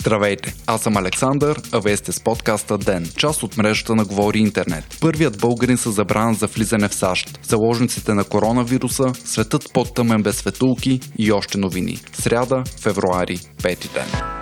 Здравейте, 0.00 0.54
аз 0.66 0.82
съм 0.82 0.96
Александър, 0.96 1.60
а 1.72 1.80
вие 1.80 1.96
сте 1.96 2.12
с 2.12 2.20
подкаста 2.20 2.78
ДЕН, 2.78 3.10
част 3.16 3.42
от 3.42 3.56
мрежата 3.56 3.94
на 3.94 4.04
Говори 4.04 4.38
Интернет. 4.38 4.96
Първият 5.00 5.38
българин 5.40 5.76
с 5.76 5.92
забрана 5.92 6.34
за 6.34 6.46
влизане 6.46 6.88
в 6.88 6.94
САЩ, 6.94 7.38
заложниците 7.42 8.14
на 8.14 8.24
коронавируса, 8.24 9.12
светът 9.24 9.72
по-тъмен 9.72 10.22
без 10.22 10.36
светулки 10.36 11.00
и 11.18 11.32
още 11.32 11.58
новини. 11.58 12.00
Сряда, 12.12 12.62
февруари, 12.80 13.38
пети 13.62 13.88
ден. 13.94 14.39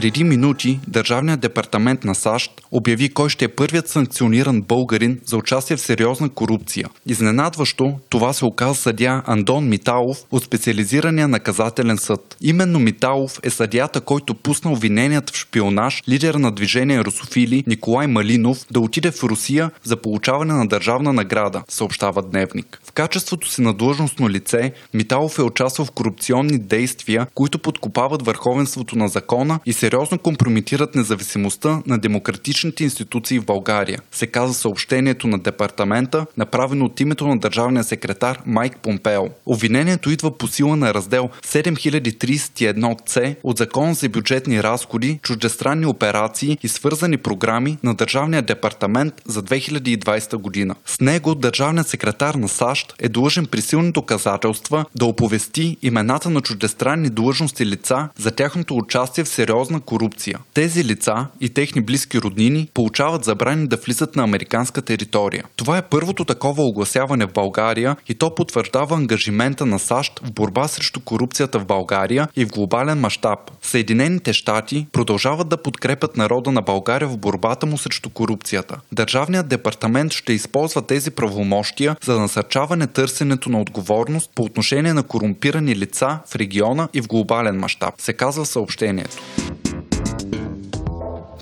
Преди 0.00 0.24
минути 0.24 0.80
Държавният 0.88 1.40
департамент 1.40 2.04
на 2.04 2.14
САЩ 2.14 2.62
обяви 2.70 3.08
кой 3.08 3.28
ще 3.28 3.44
е 3.44 3.48
първият 3.48 3.88
санкциониран 3.88 4.62
българин 4.62 5.20
за 5.24 5.36
участие 5.36 5.76
в 5.76 5.80
сериозна 5.80 6.28
корупция. 6.28 6.88
Изненадващо 7.06 7.98
това 8.08 8.32
се 8.32 8.44
оказа 8.44 8.74
съдя 8.74 9.22
Андон 9.26 9.68
Миталов 9.68 10.18
от 10.30 10.44
специализирания 10.44 11.28
наказателен 11.28 11.98
съд. 11.98 12.36
Именно 12.40 12.78
Миталов 12.78 13.40
е 13.42 13.50
съдята, 13.50 14.00
който 14.00 14.34
пусна 14.34 14.72
обвиненият 14.72 15.30
в 15.30 15.36
шпионаж 15.36 16.02
лидер 16.08 16.34
на 16.34 16.52
движение 16.52 17.04
Русофили 17.04 17.64
Николай 17.66 18.06
Малинов 18.06 18.66
да 18.70 18.80
отиде 18.80 19.10
в 19.10 19.22
Русия 19.22 19.70
за 19.82 19.96
получаване 19.96 20.54
на 20.54 20.66
държавна 20.66 21.12
награда, 21.12 21.62
съобщава 21.68 22.22
Дневник. 22.22 22.80
В 22.84 22.92
качеството 22.92 23.50
си 23.50 23.62
на 23.62 23.74
длъжностно 23.74 24.30
лице 24.30 24.72
Миталов 24.94 25.38
е 25.38 25.42
участвал 25.42 25.86
в 25.86 25.90
корупционни 25.90 26.58
действия, 26.58 27.26
които 27.34 27.58
подкопават 27.58 28.26
върховенството 28.26 28.98
на 28.98 29.08
закона 29.08 29.60
и 29.66 29.72
сериозно 29.90 30.18
компрометират 30.18 30.94
независимостта 30.94 31.82
на 31.86 31.98
демократичните 31.98 32.84
институции 32.84 33.38
в 33.38 33.44
България, 33.44 34.00
се 34.12 34.26
каза 34.26 34.54
съобщението 34.54 35.26
на 35.26 35.38
департамента, 35.38 36.26
направено 36.36 36.84
от 36.84 37.00
името 37.00 37.28
на 37.28 37.38
държавния 37.38 37.84
секретар 37.84 38.38
Майк 38.46 38.76
Помпео. 38.76 39.22
Обвинението 39.46 40.10
идва 40.10 40.38
по 40.38 40.48
сила 40.48 40.76
на 40.76 40.94
раздел 40.94 41.30
7031C 41.46 43.36
от 43.42 43.58
Закон 43.58 43.94
за 43.94 44.08
бюджетни 44.08 44.62
разходи, 44.62 45.18
чуждестранни 45.22 45.86
операции 45.86 46.58
и 46.62 46.68
свързани 46.68 47.16
програми 47.16 47.78
на 47.82 47.94
Държавния 47.94 48.42
департамент 48.42 49.22
за 49.26 49.42
2020 49.42 50.36
година. 50.36 50.74
С 50.86 51.00
него 51.00 51.34
държавният 51.34 51.88
секретар 51.88 52.34
на 52.34 52.48
САЩ 52.48 52.94
е 52.98 53.08
длъжен 53.08 53.46
при 53.46 53.60
силни 53.60 53.92
доказателства 53.92 54.84
да 54.94 55.04
оповести 55.04 55.76
имената 55.82 56.30
на 56.30 56.40
чуждестранни 56.40 57.10
длъжности 57.10 57.66
лица 57.66 58.08
за 58.18 58.30
тяхното 58.30 58.76
участие 58.76 59.24
в 59.24 59.28
сериозна 59.28 59.69
сериозна 59.70 59.80
корупция. 59.80 60.38
Тези 60.54 60.84
лица 60.84 61.26
и 61.40 61.48
техни 61.48 61.80
близки 61.82 62.20
роднини 62.20 62.68
получават 62.74 63.24
забрани 63.24 63.66
да 63.66 63.76
влизат 63.76 64.16
на 64.16 64.22
американска 64.22 64.82
територия. 64.82 65.44
Това 65.56 65.78
е 65.78 65.82
първото 65.82 66.24
такова 66.24 66.62
огласяване 66.62 67.26
в 67.26 67.32
България 67.32 67.96
и 68.08 68.14
то 68.14 68.34
потвърждава 68.34 68.96
ангажимента 68.96 69.66
на 69.66 69.78
САЩ 69.78 70.20
в 70.24 70.32
борба 70.32 70.68
срещу 70.68 71.00
корупцията 71.00 71.58
в 71.58 71.64
България 71.64 72.28
и 72.36 72.44
в 72.44 72.48
глобален 72.48 72.98
мащаб. 72.98 73.38
Съединените 73.62 74.32
щати 74.32 74.86
продължават 74.92 75.48
да 75.48 75.62
подкрепят 75.62 76.16
народа 76.16 76.52
на 76.52 76.62
България 76.62 77.08
в 77.08 77.18
борбата 77.18 77.66
му 77.66 77.78
срещу 77.78 78.10
корупцията. 78.10 78.80
Държавният 78.92 79.48
департамент 79.48 80.12
ще 80.12 80.32
използва 80.32 80.82
тези 80.82 81.10
правомощия 81.10 81.96
за 82.04 82.20
насърчаване 82.20 82.86
търсенето 82.86 83.50
на 83.50 83.60
отговорност 83.60 84.30
по 84.34 84.42
отношение 84.42 84.94
на 84.94 85.02
корумпирани 85.02 85.76
лица 85.76 86.18
в 86.26 86.36
региона 86.36 86.88
и 86.94 87.00
в 87.00 87.06
глобален 87.06 87.56
мащаб, 87.56 87.94
се 87.98 88.12
казва 88.12 88.46
съобщението. 88.46 89.16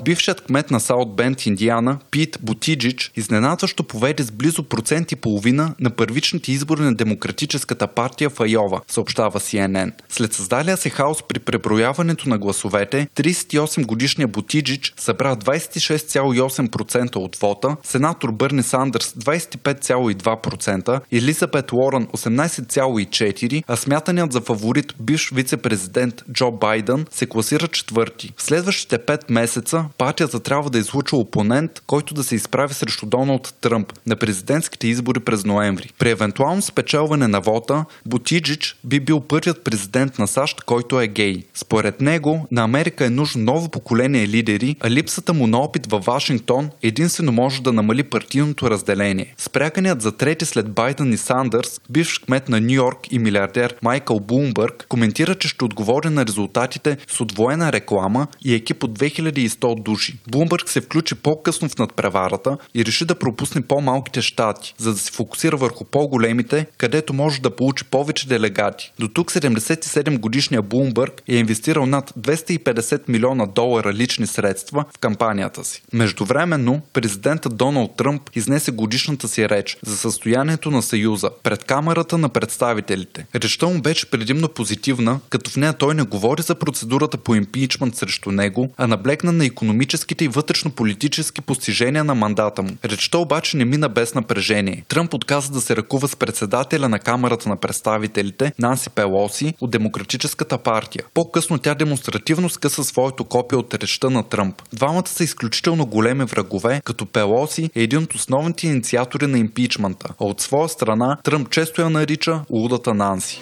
Бившият 0.04 0.40
кмет 0.40 0.70
на 0.70 0.80
Саут 0.80 1.16
Бенд, 1.16 1.46
Индиана, 1.46 1.98
Пит 2.10 2.38
Бутиджич, 2.42 3.12
изненадващо 3.16 3.84
поведе 3.84 4.22
с 4.22 4.30
близо 4.30 4.62
процент 4.62 5.12
и 5.12 5.16
половина 5.16 5.74
на 5.80 5.90
първичните 5.90 6.52
избори 6.52 6.82
на 6.82 6.94
Демократическата 6.94 7.86
партия 7.86 8.30
в 8.30 8.40
Айова, 8.40 8.80
съобщава 8.88 9.40
CNN. 9.40 9.92
След 10.08 10.32
създалия 10.32 10.76
се 10.76 10.90
хаос 10.90 11.22
при 11.28 11.38
преброяването 11.38 12.28
на 12.28 12.38
гласовете, 12.38 13.08
38 13.16 13.86
годишният 13.86 14.30
Бутиджич 14.30 14.94
събра 14.96 15.36
26,8% 15.36 17.16
от 17.16 17.36
вота, 17.36 17.76
сенатор 17.82 18.32
Бърни 18.32 18.62
Сандърс 18.62 19.12
25,2%, 19.12 21.00
Елизабет 21.12 21.72
Уорън 21.72 22.06
18,4%, 22.06 23.62
а 23.68 23.76
смятаният 23.76 24.32
за 24.32 24.40
фаворит 24.40 24.94
бивш 25.00 25.30
вице-президент 25.34 26.22
Джо 26.32 26.50
Байден 26.50 27.06
се 27.10 27.26
класира 27.26 27.68
четвърти. 27.68 28.32
В 28.36 28.42
следващите 28.42 28.98
5 28.98 29.30
месеца 29.30 29.84
партията 29.98 30.40
трябва 30.40 30.70
да 30.70 30.78
излуча 30.78 31.16
опонент, 31.16 31.70
който 31.86 32.14
да 32.14 32.24
се 32.24 32.34
изправи 32.34 32.74
срещу 32.74 33.06
Доналд 33.06 33.54
Тръмп 33.60 33.92
на 34.06 34.16
президентските 34.16 34.86
избори 34.86 35.20
през 35.20 35.44
ноември. 35.44 35.92
При 35.98 36.10
евентуално 36.10 36.62
спечелване 36.62 37.28
на 37.28 37.40
вота, 37.40 37.84
Бутиджич 38.06 38.76
би 38.84 39.00
бил 39.00 39.20
първият 39.20 39.64
президент 39.64 40.18
на 40.18 40.26
САЩ, 40.26 40.60
който 40.60 41.00
е 41.00 41.06
гей. 41.06 41.44
Според 41.54 42.00
него, 42.00 42.46
на 42.50 42.62
Америка 42.62 43.04
е 43.04 43.10
нужно 43.10 43.42
ново 43.42 43.68
поколение 43.68 44.28
лидери, 44.28 44.76
а 44.80 44.90
липсата 44.90 45.34
му 45.34 45.46
на 45.46 45.58
опит 45.58 45.86
във 45.86 46.04
Вашингтон 46.04 46.70
единствено 46.82 47.32
може 47.32 47.62
да 47.62 47.72
намали 47.72 48.02
партийното 48.02 48.70
разделение. 48.70 49.34
Спряканият 49.38 50.02
за 50.02 50.12
трети 50.12 50.44
след 50.44 50.70
Байден 50.70 51.12
и 51.12 51.16
Сандърс, 51.16 51.80
бивш 51.90 52.18
кмет 52.18 52.48
на 52.48 52.60
Нью 52.60 52.78
Йорк 52.78 53.12
и 53.12 53.18
милиардер 53.18 53.74
Майкъл 53.82 54.20
Блумбърг, 54.20 54.86
коментира, 54.88 55.34
че 55.34 55.48
ще 55.48 55.64
отговори 55.64 56.08
на 56.10 56.26
резултатите 56.26 56.96
с 57.08 57.20
отвоена 57.20 57.72
реклама 57.72 58.26
и 58.44 58.54
екип 58.54 58.84
от 58.84 58.98
2100 58.98 59.77
души. 59.78 60.18
Блумбърг 60.28 60.68
се 60.68 60.80
включи 60.80 61.14
по-късно 61.14 61.68
в 61.68 61.78
надпреварата 61.78 62.58
и 62.74 62.84
реши 62.84 63.04
да 63.04 63.14
пропусне 63.14 63.62
по-малките 63.62 64.22
щати, 64.22 64.74
за 64.78 64.92
да 64.92 64.98
се 64.98 65.12
фокусира 65.12 65.56
върху 65.56 65.84
по-големите, 65.84 66.66
където 66.78 67.14
може 67.14 67.40
да 67.40 67.56
получи 67.56 67.84
повече 67.84 68.28
делегати. 68.28 68.92
До 68.98 69.08
тук 69.08 69.32
77 69.32 70.18
годишния 70.18 70.62
Блумбърг 70.62 71.22
е 71.28 71.36
инвестирал 71.36 71.86
над 71.86 72.12
250 72.18 73.08
милиона 73.08 73.46
долара 73.46 73.92
лични 73.92 74.26
средства 74.26 74.84
в 74.94 74.98
кампанията 74.98 75.64
си. 75.64 75.82
Междувременно, 75.92 76.80
президентът 76.92 77.56
Доналд 77.56 77.96
Тръмп 77.96 78.30
изнесе 78.34 78.70
годишната 78.70 79.28
си 79.28 79.48
реч 79.48 79.76
за 79.82 79.96
състоянието 79.96 80.70
на 80.70 80.82
Съюза 80.82 81.30
пред 81.42 81.64
камерата 81.64 82.18
на 82.18 82.28
представителите. 82.28 83.26
Речта 83.34 83.66
му 83.66 83.80
беше 83.80 84.10
предимно 84.10 84.48
позитивна, 84.48 85.20
като 85.30 85.50
в 85.50 85.56
нея 85.56 85.72
той 85.72 85.94
не 85.94 86.02
говори 86.02 86.42
за 86.42 86.54
процедурата 86.54 87.16
по 87.16 87.34
импичмент 87.34 87.96
срещу 87.96 88.30
него, 88.30 88.70
а 88.76 88.86
наблегна 88.86 89.32
на 89.32 89.44
економическата 89.44 89.67
економическите 89.68 90.24
и 90.24 90.28
вътрешно-политически 90.28 91.40
постижения 91.40 92.04
на 92.04 92.14
мандата 92.14 92.62
му. 92.62 92.70
Речта 92.84 93.18
обаче 93.18 93.56
не 93.56 93.64
мина 93.64 93.88
без 93.88 94.14
напрежение. 94.14 94.84
Тръмп 94.88 95.14
отказа 95.14 95.52
да 95.52 95.60
се 95.60 95.76
ръкува 95.76 96.08
с 96.08 96.16
председателя 96.16 96.88
на 96.88 96.98
Камерата 96.98 97.48
на 97.48 97.56
представителите 97.56 98.52
Нанси 98.58 98.90
Пелоси 98.90 99.54
от 99.60 99.70
Демократическата 99.70 100.58
партия. 100.58 101.04
По-късно 101.14 101.58
тя 101.58 101.74
демонстративно 101.74 102.50
скъса 102.50 102.84
своето 102.84 103.24
копие 103.24 103.58
от 103.58 103.74
речта 103.74 104.10
на 104.10 104.22
Тръмп. 104.22 104.62
Двамата 104.72 105.06
са 105.06 105.24
изключително 105.24 105.86
големи 105.86 106.24
врагове, 106.24 106.80
като 106.84 107.06
Пелоси 107.06 107.70
е 107.74 107.82
един 107.82 107.98
от 107.98 108.14
основните 108.14 108.66
инициатори 108.66 109.26
на 109.26 109.38
импичмента, 109.38 110.08
а 110.20 110.24
от 110.24 110.40
своя 110.40 110.68
страна 110.68 111.18
Тръмп 111.24 111.50
често 111.50 111.80
я 111.80 111.90
нарича 111.90 112.40
лудата 112.50 112.94
Нанси. 112.94 113.40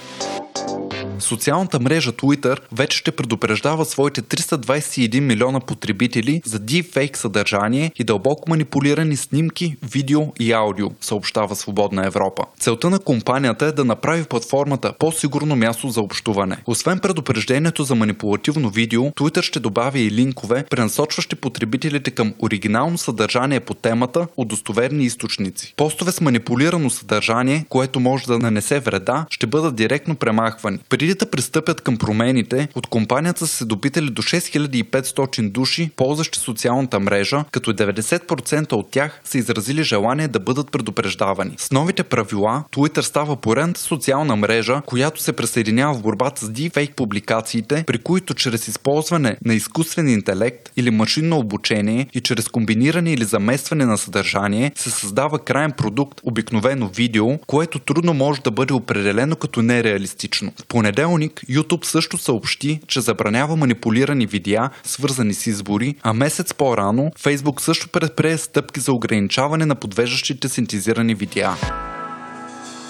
Социалната 1.19 1.81
мрежа 1.81 2.13
Twitter 2.13 2.59
вече 2.73 2.99
ще 2.99 3.11
предупреждава 3.11 3.85
своите 3.85 4.23
321 4.23 5.21
милиона 5.21 5.61
потребители 5.61 6.43
за 6.45 6.61
deepfake 6.61 7.17
съдържание 7.17 7.93
и 7.97 8.05
дълбоко 8.05 8.51
манипулирани 8.51 9.17
снимки, 9.17 9.77
видео 9.93 10.23
и 10.41 10.53
аудио, 10.53 10.91
съобщава 11.01 11.57
Свободна 11.57 12.07
Европа. 12.07 12.45
Целта 12.61 12.91
на 12.91 12.99
компанията 12.99 13.67
е 13.67 13.73
да 13.73 13.85
направи 13.85 14.25
платформата 14.25 14.93
по-сигурно 14.99 15.57
място 15.57 15.89
за 15.89 16.01
общуване. 16.01 16.57
Освен 16.67 16.99
предупреждението 16.99 17.85
за 17.85 17.95
манипулативно 17.95 18.71
видео, 18.71 19.03
Twitter 19.03 19.43
ще 19.43 19.61
добави 19.61 20.01
и 20.01 20.11
линкове, 20.11 20.65
пренасочващи 20.71 21.37
потребителите 21.37 22.11
към 22.11 22.35
оригинално 22.39 22.99
съдържание 22.99 23.61
по 23.61 23.75
темата 23.75 24.27
от 24.37 24.49
достоверни 24.49 25.05
източници. 25.05 25.75
Постове 25.77 26.13
с 26.13 26.21
манипулирано 26.21 26.91
съдържание, 26.91 27.65
което 27.69 28.01
може 28.01 28.27
да 28.27 28.39
нанесе 28.39 28.81
вреда, 28.81 29.27
ще 29.31 29.47
бъдат 29.47 29.77
директно 29.77 30.17
премахвани. 30.17 30.79
Преди 30.89 31.06
преди 31.07 31.19
да 31.19 31.31
пристъпят 31.31 31.81
към 31.81 31.97
промените, 31.97 32.69
от 32.75 32.87
компанията 32.87 33.47
са 33.47 33.57
се 33.57 33.65
допитали 33.65 34.11
до 34.11 34.23
6500 34.23 35.51
души, 35.51 35.91
ползващи 35.97 36.39
социалната 36.39 37.01
мрежа, 37.01 37.45
като 37.51 37.73
90% 37.73 38.73
от 38.73 38.91
тях 38.91 39.21
са 39.25 39.39
изразили 39.39 39.85
желание 39.85 40.29
да 40.29 40.41
бъдат 40.41 40.71
предупреждавани. 40.71 41.55
С 41.57 41.71
новите 41.71 42.03
правила, 42.03 42.65
Twitter 42.73 43.01
става 43.01 43.37
поредната 43.37 43.81
социална 43.81 44.37
мрежа, 44.37 44.83
която 44.87 45.23
се 45.23 45.33
присъединява 45.33 45.95
в 45.95 46.03
борбата 46.03 46.45
с 46.45 46.49
deepfake 46.49 46.95
публикациите, 46.95 47.85
при 47.87 47.99
които 47.99 48.35
чрез 48.35 48.69
използване 48.69 49.37
на 49.45 49.55
изкуствен 49.55 50.09
интелект 50.09 50.71
или 50.77 50.91
машинно 50.91 51.39
обучение 51.39 52.07
и 52.15 52.21
чрез 52.21 52.49
комбиниране 52.49 53.13
или 53.13 53.25
заместване 53.25 53.87
на 53.87 53.99
съдържание 53.99 54.73
се 54.75 54.91
създава 54.91 55.39
крайен 55.39 55.73
продукт, 55.73 56.21
обикновено 56.23 56.89
видео, 56.89 57.39
което 57.39 57.79
трудно 57.79 58.15
може 58.15 58.41
да 58.41 58.51
бъде 58.51 58.73
определено 58.73 59.37
като 59.37 59.63
нереалистично. 59.63 60.53
В 60.61 60.67
понеделник 60.67 60.96
YouTube 61.03 61.85
също 61.85 62.19
съобщи, 62.19 62.81
че 62.87 63.01
забранява 63.01 63.57
манипулирани 63.57 64.27
видеа, 64.27 64.71
свързани 64.85 65.35
с 65.35 65.47
избори, 65.47 65.95
а 66.03 66.13
месец 66.13 66.55
по-рано 66.55 67.13
Facebook 67.21 67.61
също 67.61 67.89
предприе 67.89 68.39
стъпки 68.39 68.81
за 68.81 68.93
ограничаване 68.93 69.67
на 69.67 69.75
подвеждащите 69.75 70.49
синтезирани 70.49 71.15
видеа. 71.15 71.51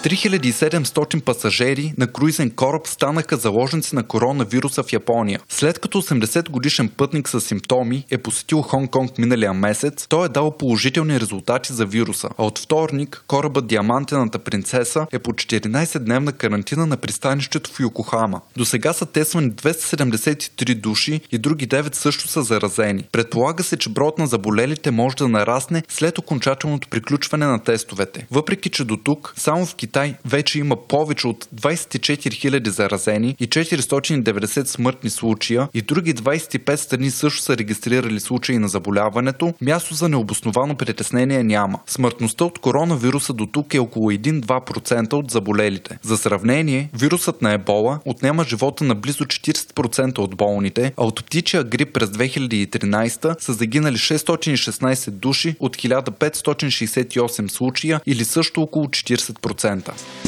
3700 0.02 1.20
пасажери 1.20 1.94
на 1.98 2.06
круизен 2.06 2.50
кораб 2.50 2.87
станаха 2.87 3.37
заложници 3.37 3.94
на 3.94 4.02
коронавируса 4.02 4.82
в 4.82 4.93
Япония. 4.93 5.40
След 5.48 5.78
като 5.78 6.02
80 6.02 6.50
годишен 6.50 6.88
пътник 6.88 7.28
с 7.28 7.40
симптоми 7.40 8.04
е 8.10 8.19
посетил 8.19 8.58
Хонг-Конг 8.58 9.19
миналия 9.19 9.52
месец, 9.52 10.06
той 10.08 10.26
е 10.26 10.28
дал 10.28 10.56
положителни 10.56 11.20
резултати 11.20 11.72
за 11.72 11.87
вируса. 11.87 12.28
А 12.38 12.44
от 12.44 12.58
вторник 12.58 13.25
корабът 13.26 13.66
Диамантената 13.66 14.38
принцеса 14.38 15.06
е 15.12 15.19
по 15.19 15.32
14-дневна 15.32 16.32
карантина 16.32 16.87
на 16.87 16.96
пристанището 16.96 17.70
в 17.70 17.81
Йокохама. 17.81 18.40
До 18.56 18.64
сега 18.64 18.92
са 18.92 19.06
тествани 19.06 19.52
273 19.52 20.75
души 20.75 21.20
и 21.32 21.38
други 21.38 21.69
9 21.69 21.94
също 21.94 22.28
са 22.28 22.42
заразени. 22.42 23.04
Предполага 23.12 23.62
се, 23.62 23.76
че 23.76 23.90
броят 23.90 24.19
на 24.19 24.26
заболелите 24.26 24.90
може 24.90 25.16
да 25.16 25.28
нарасне 25.28 25.82
след 25.88 26.19
окончателното 26.19 26.88
приключване 26.88 27.46
на 27.46 27.62
тестовете. 27.62 28.26
Въпреки, 28.31 28.70
че 28.70 28.84
до 28.84 28.96
тук 28.96 29.34
само 29.37 29.66
в 29.66 29.75
вече 30.24 30.58
има 30.58 30.76
повече 30.76 31.26
от 31.26 31.44
24 31.44 31.98
000 31.98 32.68
заразени 32.68 33.36
и 33.40 33.48
490 33.48 34.64
смъртни 34.64 35.10
случая 35.10 35.68
и 35.74 35.82
други 35.82 36.14
25 36.14 36.76
страни 36.76 37.10
също 37.10 37.42
са 37.42 37.56
регистрирали 37.56 38.20
случаи 38.20 38.58
на 38.58 38.68
заболяването, 38.68 39.54
място 39.60 39.94
за 39.94 40.08
необосновано 40.08 40.74
притеснение 40.74 41.44
няма. 41.44 41.80
Смъртността 41.86 42.44
от 42.44 42.58
коронавируса 42.58 43.32
до 43.32 43.46
тук 43.46 43.74
е 43.74 43.78
около 43.78 44.10
1-2% 44.12 45.12
от 45.12 45.30
заболелите. 45.30 45.98
За 46.02 46.16
сравнение, 46.16 46.90
вирусът 46.94 47.42
на 47.42 47.52
ебола 47.52 48.00
отнема 48.04 48.44
живота 48.44 48.84
на 48.84 48.94
близо 48.94 49.24
40% 49.24 50.18
от 50.18 50.36
болните, 50.36 50.92
а 50.96 51.04
от 51.04 51.26
птичия 51.26 51.64
грип 51.64 51.92
през 51.92 52.10
2013 52.10 53.40
са 53.40 53.52
загинали 53.52 53.96
616 53.96 55.10
души 55.10 55.56
от 55.60 55.76
1568 55.76 57.48
случая 57.48 58.00
или 58.06 58.24
също 58.24 58.62
около 58.62 58.86
40%. 58.86 59.75
ventas. 59.76 60.25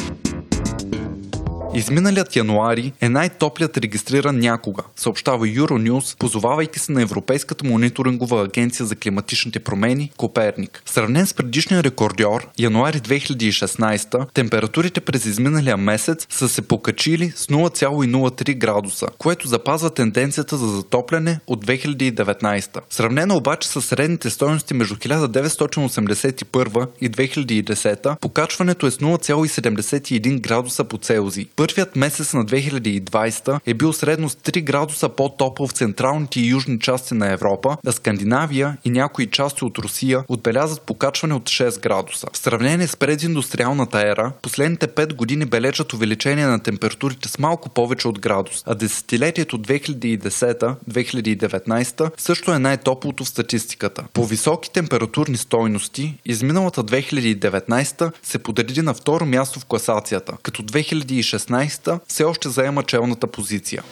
Изминалият 1.75 2.35
януари 2.35 2.93
е 3.01 3.09
най-топлият 3.09 3.77
регистриран 3.77 4.39
някога, 4.39 4.83
съобщава 4.95 5.47
Euronews, 5.47 6.17
позовавайки 6.17 6.79
се 6.79 6.91
на 6.91 7.01
Европейската 7.01 7.67
мониторингова 7.67 8.43
агенция 8.43 8.85
за 8.85 8.95
климатичните 8.95 9.59
промени 9.59 10.11
Коперник. 10.17 10.83
Сравнен 10.85 11.27
с 11.27 11.33
предишния 11.33 11.83
рекордьор, 11.83 12.47
януари 12.59 12.99
2016, 12.99 14.33
температурите 14.33 15.01
през 15.01 15.25
изминалия 15.25 15.77
месец 15.77 16.27
са 16.29 16.49
се 16.49 16.61
покачили 16.61 17.33
с 17.35 17.47
0,03 17.47 18.55
градуса, 18.57 19.07
което 19.17 19.47
запазва 19.47 19.89
тенденцията 19.89 20.57
за 20.57 20.67
затопляне 20.67 21.39
от 21.47 21.65
2019. 21.65 22.79
Сравнено 22.89 23.35
обаче 23.35 23.69
с 23.69 23.81
средните 23.81 24.29
стоености 24.29 24.73
между 24.73 24.95
1981 24.95 26.87
и 27.01 27.11
2010, 27.11 28.19
покачването 28.19 28.87
е 28.87 28.91
с 28.91 28.97
0,71 28.97 30.41
градуса 30.41 30.83
по 30.83 30.97
Целзий. 30.97 31.47
Първият 31.59 31.95
месец 31.95 32.33
на 32.33 32.45
2020 32.45 33.59
е 33.65 33.73
бил 33.73 33.93
средно 33.93 34.29
с 34.29 34.35
3 34.35 34.63
градуса 34.63 35.09
по-топло 35.09 35.67
в 35.67 35.71
централните 35.71 36.39
и 36.39 36.47
южни 36.47 36.79
части 36.79 37.13
на 37.13 37.31
Европа, 37.31 37.77
а 37.87 37.91
Скандинавия 37.91 38.77
и 38.85 38.89
някои 38.89 39.27
части 39.27 39.65
от 39.65 39.77
Русия 39.77 40.23
отбелязват 40.27 40.81
покачване 40.81 41.33
от 41.33 41.43
6 41.43 41.81
градуса. 41.81 42.27
В 42.33 42.37
сравнение 42.37 42.87
с 42.87 42.97
прединдустриалната 42.97 44.07
ера, 44.07 44.31
последните 44.41 44.87
5 44.87 45.13
години 45.13 45.45
бележат 45.45 45.93
увеличение 45.93 46.45
на 46.45 46.59
температурите 46.59 47.29
с 47.29 47.39
малко 47.39 47.69
повече 47.69 48.07
от 48.07 48.19
градус, 48.19 48.63
а 48.65 48.75
десетилетието 48.75 49.59
2010-2019 49.59 52.11
също 52.17 52.53
е 52.53 52.59
най-топлото 52.59 53.23
в 53.23 53.29
статистиката. 53.29 54.03
По 54.13 54.25
високи 54.25 54.71
температурни 54.71 55.37
стойности, 55.37 56.17
изминалата 56.25 56.83
2019 56.83 58.11
се 58.23 58.39
подреди 58.39 58.81
на 58.81 58.93
второ 58.93 59.25
място 59.25 59.59
в 59.59 59.65
класацията, 59.65 60.37
като 60.43 60.63
2016 60.63 61.48
2016 61.49 61.99
все 62.07 62.23
още 62.23 62.49
заема 62.49 62.83
челната 62.83 63.27
позиция. 63.27 63.83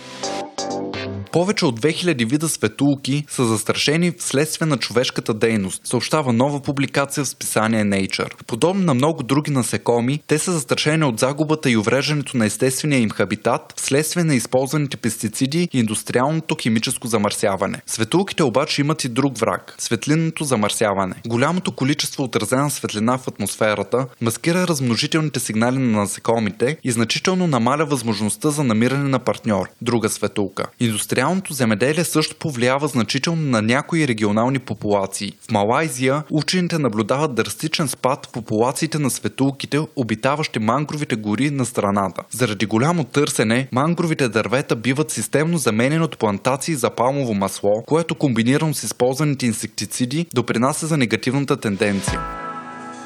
Повече 1.38 1.66
от 1.66 1.82
2000 1.82 2.30
вида 2.30 2.50
светулки 2.50 3.26
са 3.30 3.46
застрашени 3.46 4.12
вследствие 4.12 4.68
на 4.68 4.78
човешката 4.78 5.34
дейност, 5.34 5.88
съобщава 5.88 6.34
нова 6.34 6.62
публикация 6.62 7.24
в 7.24 7.28
списание 7.28 7.84
Nature. 7.84 8.44
Подобно 8.48 8.84
на 8.84 8.94
много 8.94 9.24
други 9.24 9.52
насекоми, 9.52 10.22
те 10.28 10.40
са 10.40 10.52
застрашени 10.52 11.04
от 11.04 11.20
загубата 11.20 11.72
и 11.72 11.78
увреждането 11.78 12.38
на 12.38 12.46
естествения 12.46 13.00
им 13.00 13.10
хабитат 13.10 13.74
вследствие 13.78 14.24
на 14.24 14.36
използваните 14.36 14.98
пестициди 14.98 15.70
и 15.74 15.80
индустриалното 15.80 16.56
химическо 16.56 17.08
замърсяване. 17.08 17.82
Светулките 17.86 18.44
обаче 18.44 18.82
имат 18.82 19.04
и 19.04 19.10
друг 19.10 19.38
враг– 19.38 19.76
светлинното 19.78 20.44
замърсяване. 20.44 21.16
Голямото 21.28 21.72
количество 21.72 22.24
отразена 22.24 22.70
светлина 22.70 23.18
в 23.18 23.28
атмосферата 23.28 24.08
маскира 24.22 24.68
размножителните 24.68 25.40
сигнали 25.40 25.78
на 25.78 26.00
насекомите 26.00 26.78
и 26.84 26.92
значително 26.92 27.48
намаля 27.48 27.86
възможността 27.86 28.50
за 28.50 28.64
намиране 28.64 29.10
на 29.10 29.20
партньор– 29.20 29.70
друга 29.82 30.10
светулка. 30.10 30.68
Индустриал 30.80 31.27
Индустриалното 31.28 31.54
земеделие 31.54 32.04
също 32.04 32.36
повлиява 32.36 32.88
значително 32.88 33.42
на 33.42 33.62
някои 33.62 34.08
регионални 34.08 34.60
популации. 34.60 35.34
В 35.42 35.52
Малайзия 35.52 36.24
учените 36.32 36.78
наблюдават 36.78 37.36
драстичен 37.36 37.88
спад 37.88 38.26
в 38.26 38.32
популациите 38.32 39.00
на 39.00 39.10
светулките, 39.10 39.80
обитаващи 39.96 40.60
мангровите 40.60 41.16
гори 41.16 41.52
на 41.52 41.66
страната. 41.66 42.24
Заради 42.32 42.66
голямо 42.66 43.04
търсене, 43.04 43.68
мангровите 43.72 44.30
дървета 44.30 44.76
биват 44.76 45.12
системно 45.12 45.58
заменени 45.58 46.04
от 46.04 46.18
плантации 46.18 46.76
за 46.76 46.90
палмово 46.90 47.34
масло, 47.34 47.84
което 47.88 48.16
комбинирано 48.16 48.74
с 48.74 48.84
използваните 48.84 49.46
инсектициди 49.46 50.26
допринася 50.34 50.88
за 50.88 50.98
негативната 50.98 51.58
тенденция. 51.58 52.47